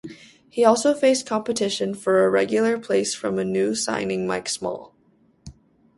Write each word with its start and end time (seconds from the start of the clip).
He 0.49 0.65
also 0.65 0.95
faced 0.95 1.27
competition 1.27 1.93
for 1.93 2.25
a 2.25 2.29
regular 2.31 2.79
place 2.79 3.13
from 3.13 3.35
new 3.35 3.75
signing 3.75 4.25
Mike 4.25 4.49
Small. 4.49 4.95